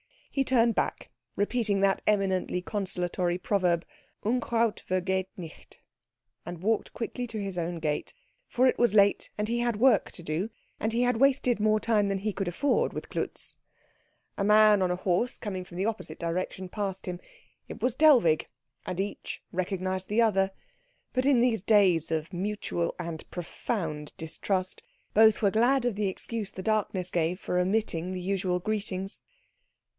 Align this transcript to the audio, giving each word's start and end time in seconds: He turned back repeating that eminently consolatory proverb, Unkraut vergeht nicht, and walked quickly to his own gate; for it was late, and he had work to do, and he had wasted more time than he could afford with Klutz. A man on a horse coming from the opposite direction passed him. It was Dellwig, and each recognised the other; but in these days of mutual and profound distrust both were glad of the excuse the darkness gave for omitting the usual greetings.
He 0.31 0.43
turned 0.43 0.73
back 0.73 1.11
repeating 1.35 1.81
that 1.81 2.01
eminently 2.07 2.61
consolatory 2.61 3.37
proverb, 3.37 3.85
Unkraut 4.23 4.81
vergeht 4.87 5.27
nicht, 5.37 5.79
and 6.43 6.63
walked 6.63 6.93
quickly 6.93 7.27
to 7.27 7.39
his 7.41 7.57
own 7.57 7.77
gate; 7.79 8.13
for 8.47 8.65
it 8.65 8.79
was 8.79 8.95
late, 8.95 9.29
and 9.37 9.47
he 9.47 9.59
had 9.59 9.75
work 9.75 10.09
to 10.13 10.23
do, 10.23 10.49
and 10.79 10.91
he 10.91 11.03
had 11.03 11.17
wasted 11.17 11.59
more 11.59 11.79
time 11.79 12.07
than 12.07 12.19
he 12.19 12.33
could 12.33 12.47
afford 12.47 12.93
with 12.93 13.09
Klutz. 13.09 13.57
A 14.37 14.43
man 14.43 14.81
on 14.81 14.89
a 14.89 14.95
horse 14.95 15.37
coming 15.37 15.65
from 15.65 15.77
the 15.77 15.85
opposite 15.85 16.17
direction 16.17 16.67
passed 16.67 17.05
him. 17.05 17.19
It 17.67 17.81
was 17.83 17.93
Dellwig, 17.95 18.47
and 18.87 18.99
each 18.99 19.43
recognised 19.51 20.07
the 20.07 20.21
other; 20.21 20.51
but 21.13 21.27
in 21.27 21.41
these 21.41 21.61
days 21.61 22.09
of 22.09 22.33
mutual 22.33 22.95
and 22.97 23.29
profound 23.29 24.13
distrust 24.17 24.81
both 25.13 25.41
were 25.43 25.51
glad 25.51 25.83
of 25.85 25.93
the 25.95 26.07
excuse 26.07 26.49
the 26.51 26.63
darkness 26.63 27.11
gave 27.11 27.39
for 27.39 27.59
omitting 27.59 28.13
the 28.13 28.21
usual 28.21 28.59
greetings. 28.59 29.21